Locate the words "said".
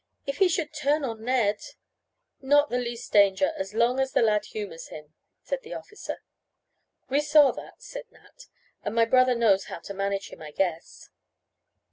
5.43-5.61, 7.83-8.05